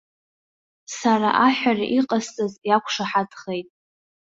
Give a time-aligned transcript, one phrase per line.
[0.97, 3.67] Сара аҳәара иҟасҵаз иақәшаҳаҭхеит.